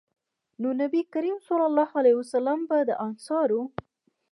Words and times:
نو 0.61 0.69
نبي 0.81 1.01
کريم 1.13 1.37
صلی 1.47 1.65
الله 1.69 1.89
علیه 1.99 2.15
وسلّم 2.21 2.59
به 2.69 2.77
د 2.89 2.91
انصارو 3.05 3.61